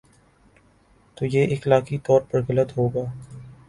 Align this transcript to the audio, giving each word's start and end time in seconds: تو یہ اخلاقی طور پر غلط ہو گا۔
تو 1.17 1.25
یہ 1.25 1.47
اخلاقی 1.51 1.97
طور 1.97 2.21
پر 2.21 2.41
غلط 2.49 2.77
ہو 2.77 2.87
گا۔ 2.89 3.05